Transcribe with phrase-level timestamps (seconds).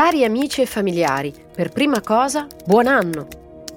[0.00, 3.26] Cari amici e familiari, per prima cosa, buon anno!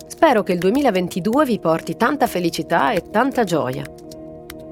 [0.08, 3.84] Spero che il 2022 vi porti tanta felicità e tanta gioia.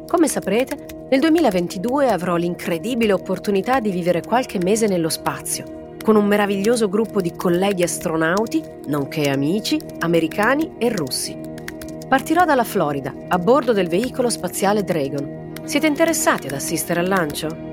[0.07, 6.25] Come saprete, nel 2022 avrò l'incredibile opportunità di vivere qualche mese nello spazio, con un
[6.25, 11.37] meraviglioso gruppo di colleghi astronauti, nonché amici, americani e russi.
[12.07, 15.51] Partirò dalla Florida, a bordo del veicolo spaziale Dragon.
[15.65, 17.70] Siete interessati ad assistere al lancio?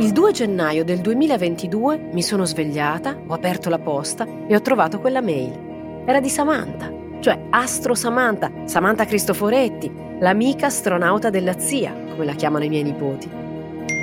[0.00, 4.98] Il 2 gennaio del 2022 mi sono svegliata, ho aperto la posta e ho trovato
[4.98, 6.02] quella mail.
[6.06, 6.90] Era di Samantha,
[7.20, 13.28] cioè Astro Samantha, Samantha Cristoforetti, l'amica astronauta della zia, come la chiamano i miei nipoti.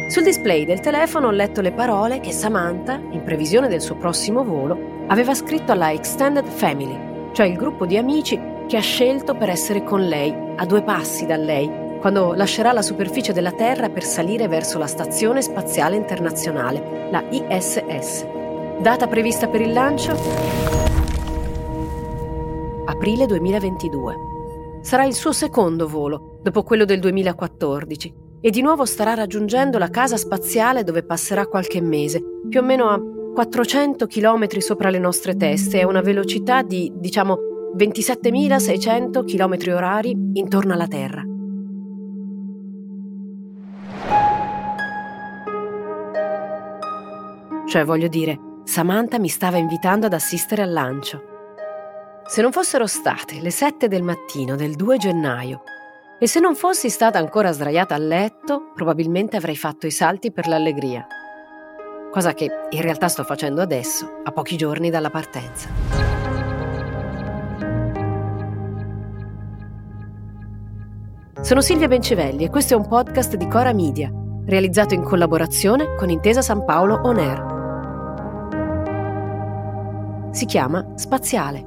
[0.10, 4.44] Sul display del telefono ho letto le parole che Samantha, in previsione del suo prossimo
[4.44, 9.50] volo, aveva scritto alla Extended Family, cioè il gruppo di amici che ha scelto per
[9.50, 14.04] essere con lei, a due passi da lei, quando lascerà la superficie della Terra per
[14.04, 18.26] salire verso la Stazione Spaziale Internazionale, la ISS.
[18.80, 20.16] Data prevista per il lancio?
[22.86, 24.16] Aprile 2022.
[24.82, 29.90] Sarà il suo secondo volo, dopo quello del 2014, e di nuovo starà raggiungendo la
[29.90, 33.02] casa spaziale dove passerà qualche mese, più o meno a
[33.34, 37.38] 400 km sopra le nostre teste a una velocità di, diciamo,
[37.76, 41.24] 27.600 km orari intorno alla Terra.
[47.68, 51.22] Cioè, voglio dire, Samantha mi stava invitando ad assistere al lancio.
[52.26, 55.64] Se non fossero state le 7 del mattino del 2 gennaio
[56.18, 60.48] e se non fossi stata ancora sdraiata a letto, probabilmente avrei fatto i salti per
[60.48, 61.06] l'allegria.
[62.10, 65.68] Cosa che in realtà sto facendo adesso, a pochi giorni dalla partenza.
[71.42, 74.10] Sono Silvia Bencivelli e questo è un podcast di Cora Media,
[74.46, 77.56] realizzato in collaborazione con Intesa San Paolo On Air.
[80.38, 81.66] Si chiama Spaziale.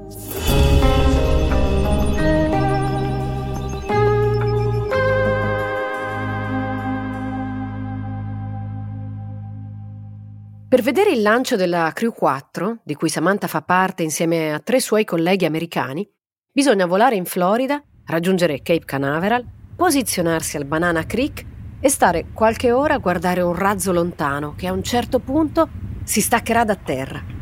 [10.68, 14.78] Per vedere il lancio della Crew 4, di cui Samantha fa parte insieme a tre
[14.78, 16.08] suoi colleghi americani,
[16.52, 19.44] bisogna volare in Florida, raggiungere Cape Canaveral,
[19.74, 21.44] posizionarsi al Banana Creek
[21.80, 25.68] e stare qualche ora a guardare un razzo lontano che a un certo punto
[26.04, 27.39] si staccherà da terra.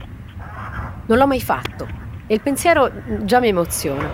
[1.08, 1.88] Non l'ho mai fatto
[2.26, 2.92] e il pensiero
[3.24, 4.10] già mi emoziona.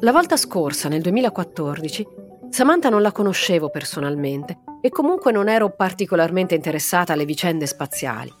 [0.00, 2.06] La volta scorsa, nel 2014,
[2.48, 8.32] Samantha non la conoscevo personalmente e comunque non ero particolarmente interessata alle vicende spaziali.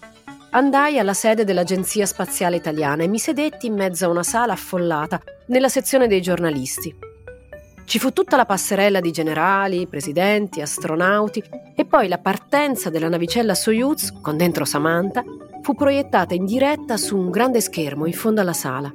[0.52, 5.20] Andai alla sede dell'Agenzia Spaziale Italiana e mi sedetti in mezzo a una sala affollata
[5.48, 6.94] nella sezione dei giornalisti.
[7.84, 11.42] Ci fu tutta la passerella di generali, presidenti, astronauti
[11.74, 15.24] e poi la partenza della navicella Soyuz, con dentro Samantha,
[15.62, 18.92] fu proiettata in diretta su un grande schermo in fondo alla sala.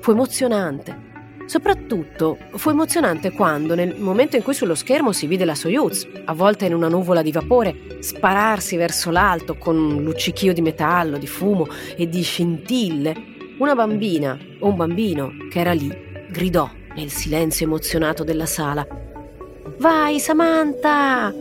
[0.00, 1.04] Fu emozionante.
[1.46, 6.64] Soprattutto fu emozionante quando, nel momento in cui sullo schermo si vide la Soyuz, avvolta
[6.64, 11.68] in una nuvola di vapore, spararsi verso l'alto con un luccichio di metallo, di fumo
[11.96, 15.90] e di scintille, una bambina o un bambino che era lì
[16.30, 18.86] gridò nel silenzio emozionato della sala:
[19.78, 21.32] Vai, Samantha!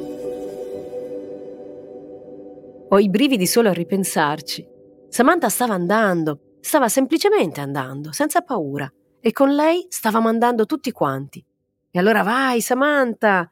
[2.87, 4.65] Ho i brividi solo a ripensarci.
[5.09, 11.43] Samantha stava andando, stava semplicemente andando, senza paura e con lei stavamo andando tutti quanti.
[11.91, 13.51] E allora vai, Samantha!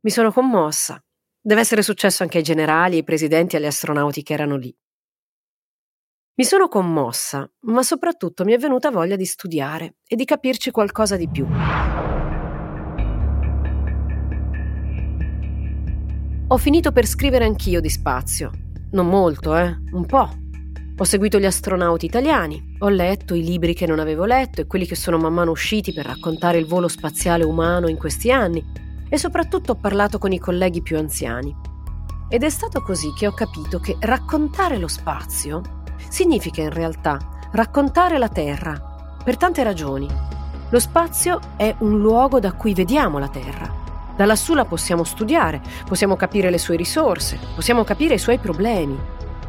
[0.00, 1.02] Mi sono commossa.
[1.40, 4.72] Deve essere successo anche ai generali, ai presidenti e agli astronauti che erano lì.
[6.38, 11.16] Mi sono commossa, ma soprattutto mi è venuta voglia di studiare e di capirci qualcosa
[11.16, 11.46] di più.
[16.48, 18.50] Ho finito per scrivere anch'io di spazio.
[18.90, 19.78] Non molto, eh?
[19.92, 20.28] Un po'.
[20.98, 24.84] Ho seguito gli astronauti italiani, ho letto i libri che non avevo letto e quelli
[24.84, 28.62] che sono man mano usciti per raccontare il volo spaziale umano in questi anni
[29.08, 31.56] e soprattutto ho parlato con i colleghi più anziani.
[32.28, 35.76] Ed è stato così che ho capito che raccontare lo spazio
[36.08, 37.18] significa in realtà
[37.52, 40.08] raccontare la Terra, per tante ragioni.
[40.68, 43.72] Lo spazio è un luogo da cui vediamo la Terra.
[44.16, 48.98] Da lassù la possiamo studiare, possiamo capire le sue risorse, possiamo capire i suoi problemi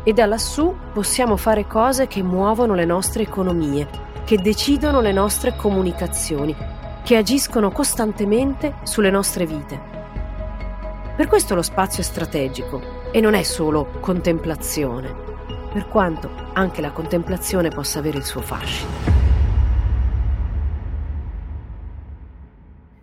[0.03, 3.87] e da lassù possiamo fare cose che muovono le nostre economie,
[4.25, 6.55] che decidono le nostre comunicazioni,
[7.03, 9.79] che agiscono costantemente sulle nostre vite.
[11.15, 15.26] Per questo lo spazio è strategico e non è solo contemplazione,
[15.77, 18.89] per quanto anche la contemplazione possa avere il suo fascino.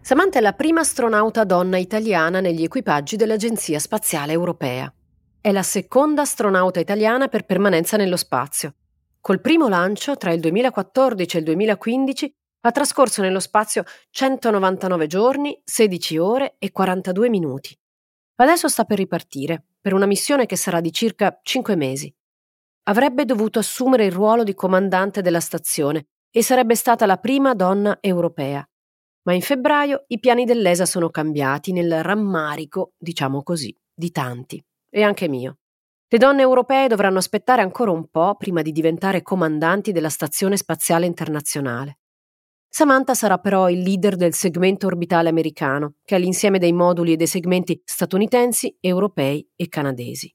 [0.01, 4.93] Samantha è la prima astronauta donna italiana negli equipaggi dell'Agenzia Spaziale Europea.
[5.41, 8.75] È la seconda astronauta italiana per permanenza nello spazio.
[9.21, 15.63] Col primo lancio, tra il 2014 e il 2015, ha trascorso nello spazio 199 giorni,
[15.63, 17.79] 16 ore e 42 minuti.
[18.35, 22.13] Adesso sta per ripartire, per una missione che sarà di circa 5 mesi.
[22.87, 27.97] Avrebbe dovuto assumere il ruolo di comandante della stazione e sarebbe stata la prima donna
[28.01, 28.63] europea.
[29.23, 35.03] Ma in febbraio i piani dell'ESA sono cambiati nel rammarico, diciamo così, di tanti, e
[35.03, 35.61] anche mio.
[36.09, 41.07] Le donne europee dovranno aspettare ancora un po' prima di diventare comandanti della Stazione Spaziale
[41.07, 42.01] Internazionale.
[42.69, 47.17] Samantha sarà però il leader del segmento orbitale americano, che è l'insieme dei moduli e
[47.17, 50.31] dei segmenti statunitensi, europei e canadesi.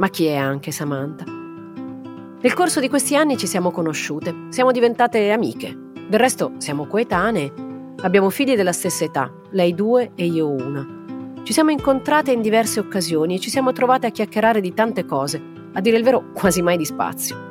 [0.00, 1.24] Ma chi è anche Samantha?
[1.26, 5.76] Nel corso di questi anni ci siamo conosciute, siamo diventate amiche.
[6.08, 7.52] Del resto siamo coetanee,
[8.00, 11.42] abbiamo figli della stessa età, lei due e io una.
[11.42, 15.38] Ci siamo incontrate in diverse occasioni e ci siamo trovate a chiacchierare di tante cose,
[15.74, 17.48] a dire il vero quasi mai di spazio.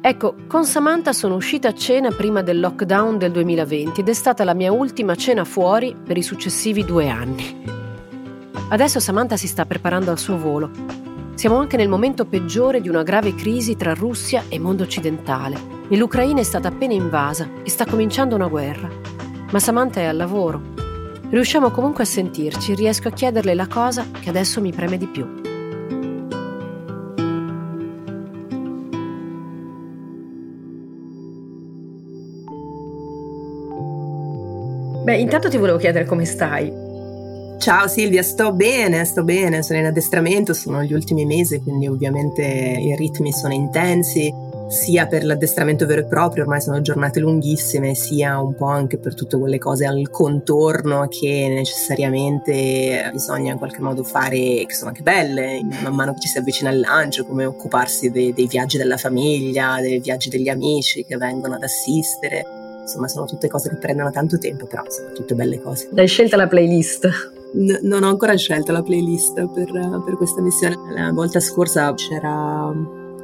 [0.00, 4.44] Ecco, con Samantha sono uscita a cena prima del lockdown del 2020 ed è stata
[4.44, 7.71] la mia ultima cena fuori per i successivi due anni.
[8.72, 10.70] Adesso Samantha si sta preparando al suo volo.
[11.34, 15.58] Siamo anche nel momento peggiore di una grave crisi tra Russia e mondo occidentale
[15.90, 18.88] e l'Ucraina è stata appena invasa e sta cominciando una guerra.
[19.50, 20.72] Ma Samantha è al lavoro
[21.28, 25.26] Riusciamo comunque a sentirci, riesco a chiederle la cosa che adesso mi preme di più.
[35.04, 36.91] Beh, intanto ti volevo chiedere come stai.
[37.62, 42.42] Ciao Silvia, sto bene, sto bene, sono in addestramento, sono gli ultimi mesi, quindi ovviamente
[42.42, 44.34] i ritmi sono intensi,
[44.68, 49.14] sia per l'addestramento vero e proprio, ormai sono giornate lunghissime, sia un po' anche per
[49.14, 55.02] tutte quelle cose al contorno che necessariamente bisogna in qualche modo fare, che sono anche
[55.02, 58.96] belle, man mano che ci si avvicina al lancio, come occuparsi dei, dei viaggi della
[58.96, 62.44] famiglia, dei viaggi degli amici che vengono ad assistere.
[62.80, 65.90] Insomma, sono tutte cose che prendono tanto tempo, però sono tutte belle cose.
[65.94, 67.40] Hai scelta la playlist?
[67.54, 69.70] N- non ho ancora scelto la playlist per,
[70.04, 70.76] per questa missione.
[70.94, 72.72] La volta scorsa c'era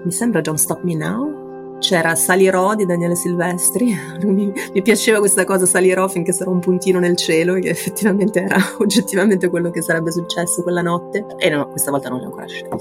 [0.04, 1.46] mi sembra Don't Stop Me Now.
[1.78, 6.98] C'era Salirò di Daniele Silvestri, mi, mi, piaceva questa cosa, salirò finché sarò un puntino
[6.98, 11.92] nel cielo, che effettivamente era oggettivamente quello che sarebbe successo quella notte, e no, questa
[11.92, 12.76] volta non l'ho ancora scelta.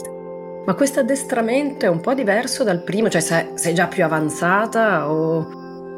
[0.65, 5.11] Ma questo addestramento è un po' diverso dal primo, cioè sei, sei già più avanzata
[5.11, 5.47] o,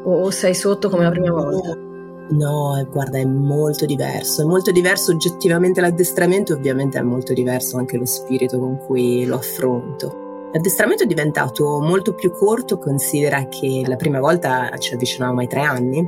[0.04, 1.89] o, sei sotto come la prima volta?
[2.32, 7.98] No, guarda, è molto diverso, è molto diverso oggettivamente l'addestramento, ovviamente è molto diverso anche
[7.98, 10.50] lo spirito con cui lo affronto.
[10.54, 15.62] L'addestramento è diventato molto più corto, considera che la prima volta ci avvicinavamo ai tre
[15.62, 16.08] anni,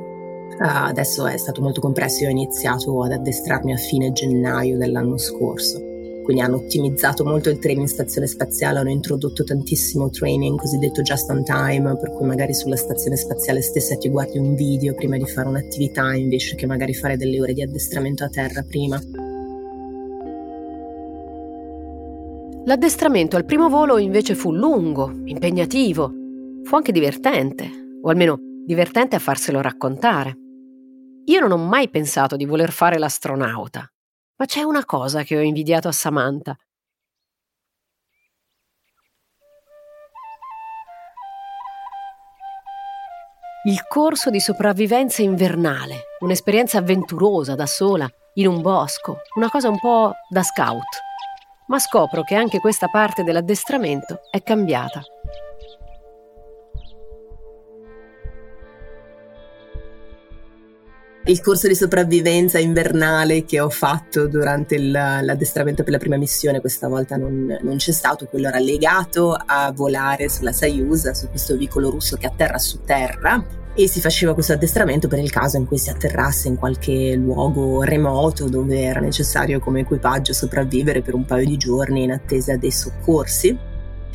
[0.59, 5.90] adesso è stato molto compresso, io ho iniziato ad addestrarmi a fine gennaio dell'anno scorso.
[6.23, 11.29] Quindi hanno ottimizzato molto il training in stazione spaziale, hanno introdotto tantissimo training cosiddetto just
[11.29, 15.25] on time, per cui magari sulla stazione spaziale stessa ti guardi un video prima di
[15.25, 19.01] fare un'attività invece che magari fare delle ore di addestramento a terra prima.
[22.63, 26.13] L'addestramento al primo volo invece fu lungo, impegnativo,
[26.63, 27.69] fu anche divertente,
[28.03, 30.37] o almeno divertente a farselo raccontare.
[31.25, 33.91] Io non ho mai pensato di voler fare l'astronauta,
[34.41, 36.57] ma c'è una cosa che ho invidiato a Samantha.
[43.65, 49.79] Il corso di sopravvivenza invernale, un'esperienza avventurosa da sola, in un bosco, una cosa un
[49.79, 51.09] po' da scout
[51.67, 55.01] ma scopro che anche questa parte dell'addestramento è cambiata.
[61.25, 66.59] Il corso di sopravvivenza invernale che ho fatto durante il, l'addestramento per la prima missione
[66.61, 71.55] questa volta non, non, c'è stato, quello era legato a volare sulla Soyuz, su questo
[71.55, 75.67] veicolo russo che atterra su terra e si faceva questo addestramento per il caso in
[75.67, 81.25] cui si atterrasse in qualche luogo remoto dove era necessario come equipaggio sopravvivere per un
[81.25, 83.69] paio di giorni in attesa dei soccorsi.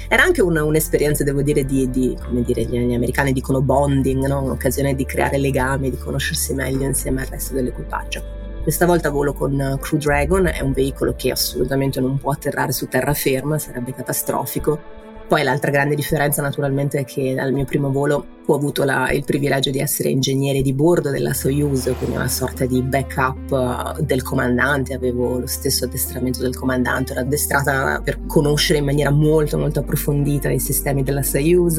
[0.08, 4.42] Era anche una, un'esperienza, devo dire, di, di, come dire, gli, americani dicono bonding, no?
[4.42, 8.34] un'occasione di creare legami, di conoscersi meglio insieme al resto dell'equipaggio.
[8.62, 12.88] Questa volta volo con Crew Dragon, è un veicolo che assolutamente non può atterrare su
[12.88, 18.54] terraferma, sarebbe catastrofico poi l'altra grande differenza naturalmente è che dal mio primo volo ho
[18.54, 22.80] avuto la, il privilegio di essere ingegnere di bordo della Soyuz, quindi una sorta di
[22.80, 28.84] backup uh, del comandante, avevo lo stesso addestramento del comandante, ero addestrata per conoscere in
[28.84, 31.78] maniera molto molto approfondita i sistemi della Soyuz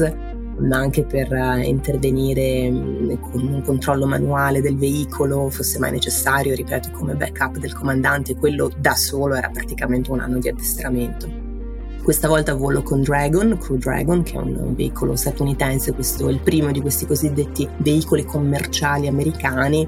[0.58, 6.54] ma anche per uh, intervenire mm, con un controllo manuale del veicolo, fosse mai necessario,
[6.54, 11.47] ripeto, come backup del comandante, quello da solo era praticamente un anno di addestramento.
[12.08, 16.40] Questa volta volo con Dragon, Crew Dragon, che è un, veicolo statunitense, questo è il
[16.40, 19.86] primo di questi cosiddetti veicoli commerciali americani.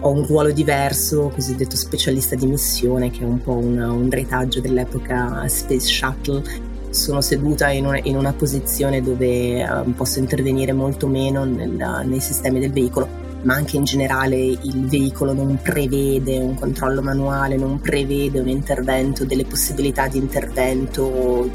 [0.00, 4.60] Ho un ruolo diverso, cosiddetto specialista di missione, che è un po' una, un retaggio
[4.60, 6.42] dell'epoca Space Shuttle
[6.90, 12.20] sono seduta in una, in una posizione dove uh, posso intervenire molto meno nel, nei
[12.20, 13.08] sistemi del veicolo,
[13.44, 19.24] ma anche in generale il veicolo non prevede un controllo manuale, non prevede un intervento,
[19.24, 21.50] delle possibilità di intervento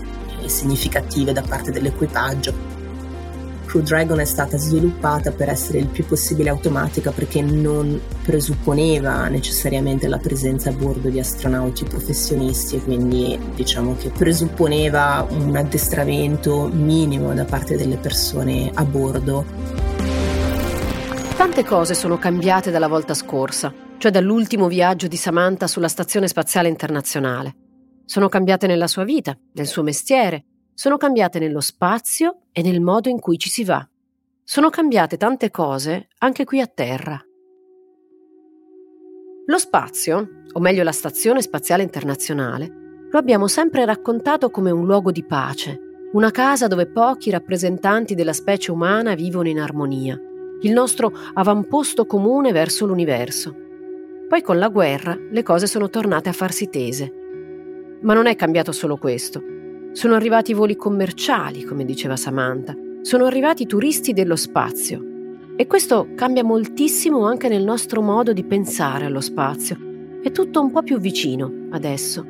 [0.45, 2.77] significative da parte dell'equipaggio
[3.69, 10.07] Crew Dragon è stata sviluppata per essere il più possibile automatica perché non presupponeva necessariamente
[10.07, 17.31] la presenza a bordo di astronauti professionisti e quindi diciamo che presupponeva un addestramento minimo
[17.35, 20.18] da parte delle persone a bordo.
[21.59, 26.69] Tante cose sono cambiate dalla volta scorsa, cioè dall'ultimo viaggio di Samantha sulla Stazione Spaziale
[26.69, 27.53] Internazionale.
[28.05, 33.09] Sono cambiate nella sua vita, nel suo mestiere, sono cambiate nello spazio e nel modo
[33.09, 33.85] in cui ci si va.
[34.41, 37.21] Sono cambiate tante cose anche qui a terra.
[39.45, 42.71] Lo spazio, o meglio la Stazione Spaziale Internazionale,
[43.11, 45.77] lo abbiamo sempre raccontato come un luogo di pace,
[46.13, 50.17] una casa dove pochi rappresentanti della specie umana vivono in armonia,
[50.61, 53.55] il nostro avamposto comune verso l'universo.
[54.27, 57.13] Poi con la guerra le cose sono tornate a farsi tese.
[58.01, 59.41] Ma non è cambiato solo questo.
[59.93, 62.75] Sono arrivati voli commerciali, come diceva Samantha.
[63.01, 65.03] Sono arrivati turisti dello spazio.
[65.55, 69.77] E questo cambia moltissimo anche nel nostro modo di pensare allo spazio.
[70.21, 72.25] È tutto un po' più vicino adesso.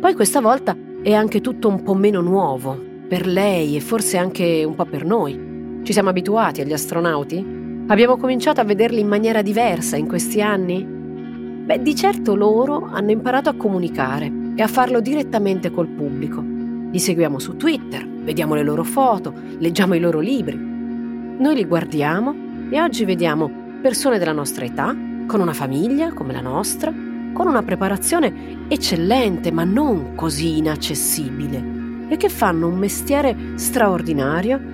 [0.00, 4.64] Poi questa volta è anche tutto un po' meno nuovo, per lei e forse anche
[4.64, 5.53] un po' per noi.
[5.84, 7.44] Ci siamo abituati agli astronauti?
[7.88, 10.82] Abbiamo cominciato a vederli in maniera diversa in questi anni?
[10.82, 16.42] Beh, di certo loro hanno imparato a comunicare e a farlo direttamente col pubblico.
[16.90, 20.56] Li seguiamo su Twitter, vediamo le loro foto, leggiamo i loro libri.
[20.56, 22.34] Noi li guardiamo
[22.70, 23.50] e oggi vediamo
[23.82, 26.90] persone della nostra età, con una famiglia come la nostra,
[27.34, 34.72] con una preparazione eccellente ma non così inaccessibile e che fanno un mestiere straordinario,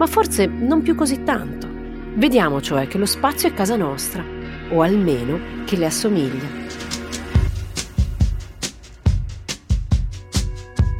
[0.00, 1.68] ma forse non più così tanto.
[2.14, 4.24] Vediamo cioè che lo spazio è casa nostra,
[4.70, 6.48] o almeno che le assomiglia.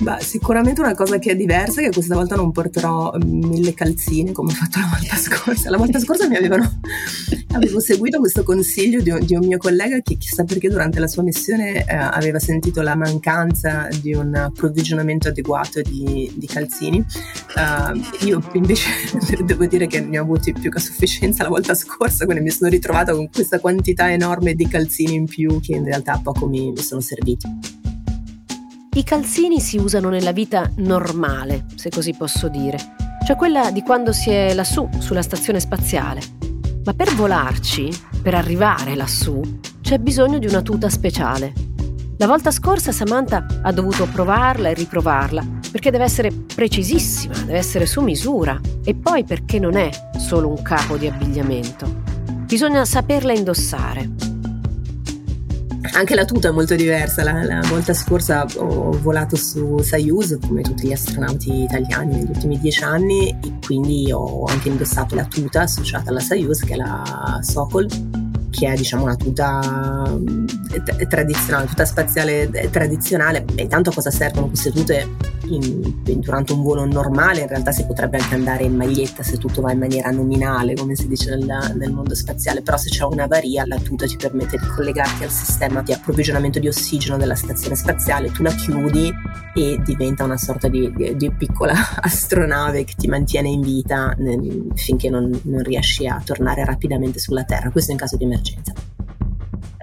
[0.01, 3.75] Beh, sicuramente una cosa che è diversa è che questa volta non porterò mm, mille
[3.75, 5.69] calzini come ho fatto la volta scorsa.
[5.69, 6.81] La volta scorsa mi avevano
[7.53, 11.07] avevo seguito questo consiglio di un, di un, mio collega che chissà perché durante la
[11.07, 17.05] sua missione eh, aveva sentito la mancanza di un approvvigionamento adeguato di, di calzini.
[17.57, 18.89] Uh, io invece
[19.45, 22.51] devo dire che ne ho avuti più che a sufficienza la volta scorsa, quindi mi
[22.51, 26.71] sono ritrovata con questa quantità enorme di calzini in più che in realtà poco mi,
[26.71, 27.80] mi sono serviti.
[28.93, 32.77] I calzini si usano nella vita normale, se così posso dire,
[33.25, 36.21] cioè quella di quando si è lassù, sulla stazione spaziale.
[36.85, 37.89] Ma per volarci,
[38.21, 39.41] per arrivare lassù,
[39.81, 41.53] c'è bisogno di una tuta speciale.
[42.17, 47.87] La volta scorsa Samantha ha dovuto provarla e riprovarla, perché deve essere precisissima, deve essere
[47.87, 52.03] su misura, e poi perché non è solo un capo di abbigliamento.
[52.45, 54.11] Bisogna saperla indossare,
[55.93, 57.23] anche la tuta è molto diversa.
[57.23, 62.59] La, la, volta scorsa ho volato su Soyuz, come tutti gli astronauti italiani negli ultimi
[62.59, 67.39] dieci anni, e quindi ho anche indossato la tuta associata alla Soyuz, che è la
[67.43, 68.20] Sokol
[68.51, 70.47] che è diciamo una tuta mm,
[71.09, 73.45] tradizionale, tuta spaziale tradizionale.
[73.55, 75.09] E intanto a cosa servono queste tute
[75.47, 77.43] in, durante un volo normale?
[77.43, 80.95] In realtà si potrebbe anche andare in maglietta se tutto va in maniera nominale, come
[80.95, 84.59] si dice nel, nel mondo spaziale, però se c'è una varia la tuta ti permette
[84.59, 89.13] di collegarti al sistema di approvvigionamento di ossigeno della stazione spaziale, tu la chiudi
[89.55, 94.15] e diventa una sorta di, di, di piccola astronave che ti mantiene in vita
[94.75, 98.73] finché non, non riesci a tornare rapidamente sulla Terra, questo in caso di emergenza emergenza.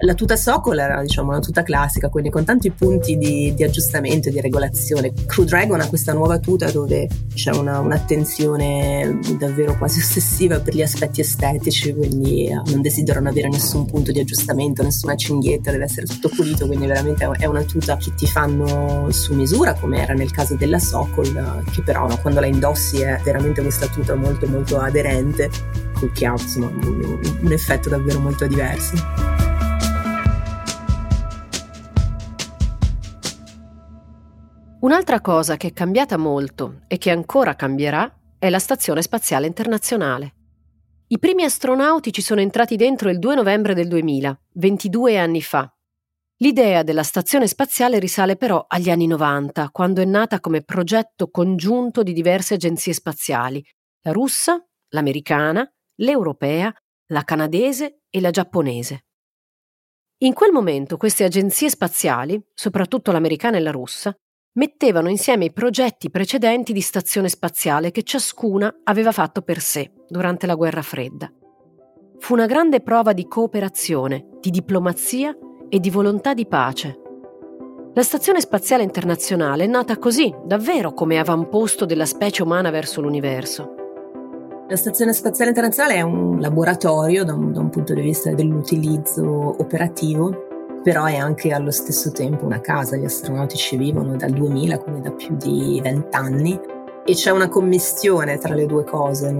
[0.02, 4.28] La tuta Sokol era diciamo, una tuta classica, quindi con tanti punti di, di aggiustamento
[4.28, 5.12] e di regolazione.
[5.26, 10.82] Crew Dragon ha questa nuova tuta dove c'è una, un'attenzione davvero quasi ossessiva per gli
[10.82, 16.06] aspetti estetici, quindi eh, non desiderano avere nessun punto di aggiustamento, nessuna cinghietta, deve essere
[16.06, 20.30] tutto pulito, quindi veramente è una tuta che ti fanno su misura, come era nel
[20.30, 24.78] caso della Sokol, che però no, quando la indossi è veramente questa tuta molto molto
[24.78, 25.50] aderente,
[26.12, 28.94] che ha insomma, un, effetto davvero molto diverso.
[34.80, 40.34] Un'altra cosa che è cambiata molto e che ancora cambierà è la Stazione Spaziale Internazionale.
[41.08, 45.72] I primi astronauti ci sono entrati dentro il 2 novembre del 2000, 22 anni fa.
[46.40, 52.04] L'idea della stazione spaziale risale però agli anni 90, quando è nata come progetto congiunto
[52.04, 53.64] di diverse agenzie spaziali,
[54.02, 55.68] la russa, l'americana,
[56.00, 56.72] l'europea,
[57.12, 59.04] la canadese e la giapponese.
[60.18, 64.14] In quel momento queste agenzie spaziali, soprattutto l'americana e la russa,
[64.54, 70.46] mettevano insieme i progetti precedenti di stazione spaziale che ciascuna aveva fatto per sé durante
[70.46, 71.32] la guerra fredda.
[72.18, 75.36] Fu una grande prova di cooperazione, di diplomazia
[75.68, 76.98] e di volontà di pace.
[77.94, 83.77] La Stazione Spaziale Internazionale è nata così, davvero come avamposto della specie umana verso l'universo.
[84.68, 89.56] La Stazione Spaziale Internazionale è un laboratorio da un, da un punto di vista dell'utilizzo
[89.58, 90.46] operativo
[90.82, 95.00] però è anche allo stesso tempo una casa, gli astronauti ci vivono dal 2000, quindi
[95.00, 96.58] da più di vent'anni,
[97.04, 99.30] e c'è una commistione tra le due cose.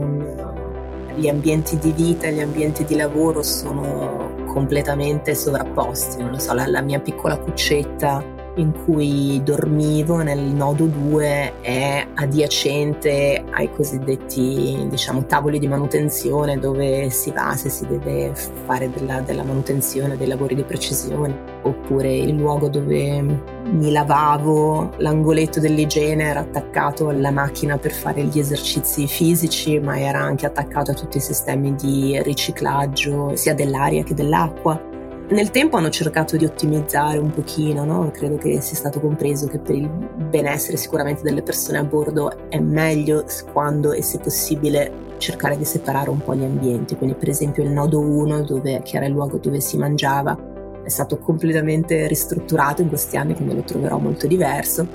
[1.15, 6.21] Gli ambienti di vita e gli ambienti di lavoro sono completamente sovrapposti.
[6.21, 8.23] Non lo so, la, la mia piccola cuccetta
[8.59, 17.11] in cui dormivo nel nodo 2 è adiacente ai cosiddetti diciamo, tavoli di manutenzione dove
[17.11, 22.35] si va se si deve fare della, della manutenzione, dei lavori di precisione, oppure il
[22.35, 23.23] luogo dove
[23.71, 30.21] mi lavavo, l'angoletto dell'igiene era attaccato alla macchina per fare gli esercizi fisici, ma era
[30.21, 34.88] anche attaccato a tutti i sistemi di riciclaggio sia dell'aria che dell'acqua.
[35.31, 38.11] Nel tempo hanno cercato di ottimizzare un pochino, no?
[38.11, 42.59] credo che sia stato compreso che per il benessere sicuramente delle persone a bordo è
[42.59, 47.63] meglio quando e se possibile cercare di separare un po' gli ambienti, quindi per esempio
[47.63, 50.35] il nodo 1 dove, che era il luogo dove si mangiava
[50.83, 54.89] è stato completamente ristrutturato in questi anni, quindi lo troverò molto diverso.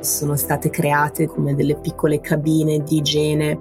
[0.00, 3.58] Sono state create come delle piccole cabine di igiene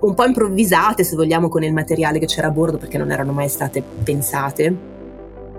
[0.00, 3.32] un po' improvvisate se vogliamo con il materiale che c'era a bordo perché non erano
[3.32, 4.90] mai state pensate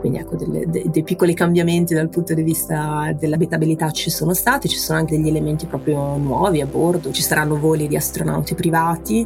[0.03, 4.67] quindi ecco, delle, de, dei piccoli cambiamenti dal punto di vista dell'abitabilità ci sono stati,
[4.67, 9.25] ci sono anche degli elementi proprio nuovi a bordo, ci saranno voli di astronauti privati.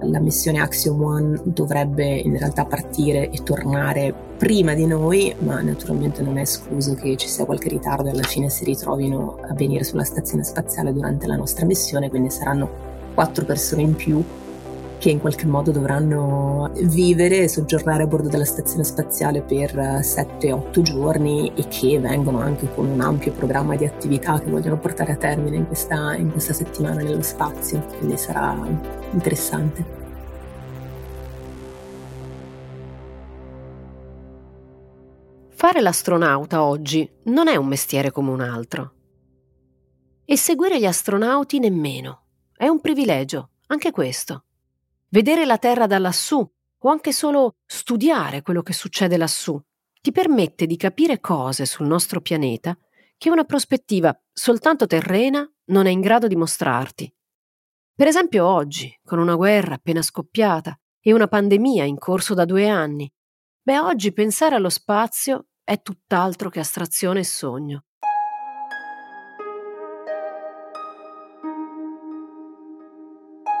[0.00, 6.22] La missione Axiom One dovrebbe in realtà partire e tornare prima di noi, ma naturalmente
[6.22, 9.84] non è escluso che ci sia qualche ritardo e alla fine si ritrovino a venire
[9.84, 12.70] sulla stazione spaziale durante la nostra missione, quindi saranno
[13.12, 14.24] quattro persone in più
[15.00, 20.82] che in qualche modo dovranno vivere e soggiornare a bordo della stazione spaziale per 7-8
[20.82, 25.16] giorni e che vengono anche con un ampio programma di attività che vogliono portare a
[25.16, 28.54] termine in questa, in questa settimana nello spazio, quindi sarà
[29.12, 29.98] interessante.
[35.48, 38.92] Fare l'astronauta oggi non è un mestiere come un altro.
[40.26, 42.24] E seguire gli astronauti nemmeno.
[42.54, 44.44] È un privilegio, anche questo.
[45.12, 49.60] Vedere la Terra da lassù o anche solo studiare quello che succede lassù
[50.00, 52.78] ti permette di capire cose sul nostro pianeta
[53.18, 57.12] che una prospettiva soltanto terrena non è in grado di mostrarti.
[57.92, 62.68] Per esempio oggi, con una guerra appena scoppiata e una pandemia in corso da due
[62.68, 63.12] anni,
[63.62, 67.84] beh oggi pensare allo spazio è tutt'altro che astrazione e sogno.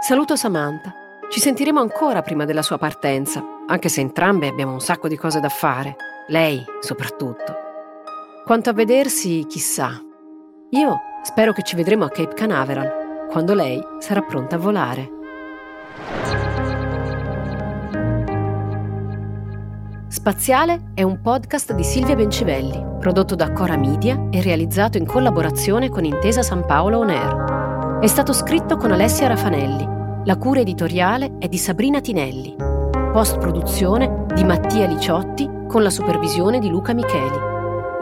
[0.00, 0.99] Saluto Samantha
[1.30, 5.38] ci sentiremo ancora prima della sua partenza, anche se entrambe abbiamo un sacco di cose
[5.38, 5.94] da fare,
[6.26, 7.54] lei soprattutto.
[8.44, 9.92] Quanto a vedersi, chissà.
[10.70, 15.10] Io spero che ci vedremo a Cape Canaveral, quando lei sarà pronta a volare.
[20.08, 25.90] Spaziale è un podcast di Silvia Bencivelli, prodotto da Cora Media e realizzato in collaborazione
[25.90, 27.98] con Intesa San Paolo On Air.
[28.00, 32.54] È stato scritto con Alessia Rafanelli la cura editoriale è di Sabrina Tinelli.
[33.12, 37.38] Post produzione di Mattia Liciotti con la supervisione di Luca Micheli.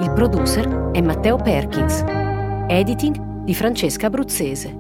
[0.01, 2.05] Il producer è Matteo Perkins.
[2.67, 4.77] Editing di Francesca Abruzzese.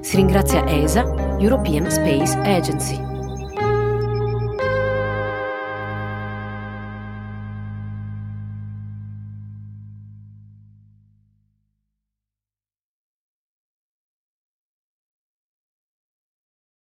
[0.00, 3.13] Si ringrazia ESA, European Space Agency.